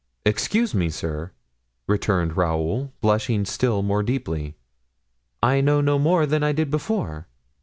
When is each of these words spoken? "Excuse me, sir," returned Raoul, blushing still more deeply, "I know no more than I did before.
"Excuse 0.25 0.73
me, 0.73 0.89
sir," 0.89 1.29
returned 1.85 2.35
Raoul, 2.35 2.91
blushing 3.01 3.45
still 3.45 3.83
more 3.83 4.01
deeply, 4.01 4.55
"I 5.43 5.61
know 5.61 5.79
no 5.79 5.99
more 5.99 6.25
than 6.25 6.41
I 6.41 6.53
did 6.53 6.71
before. 6.71 7.27